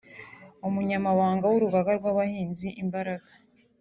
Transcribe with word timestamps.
umunyamabanga 0.67 1.45
w’urugaga 1.51 1.91
rw’abahinzi 1.99 2.67
“Imbaraga” 2.83 3.29